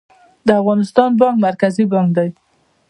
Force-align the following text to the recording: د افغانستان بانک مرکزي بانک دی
د 0.47 0.49
افغانستان 0.61 1.09
بانک 1.19 1.37
مرکزي 1.45 1.85
بانک 1.91 2.09
دی 2.17 2.29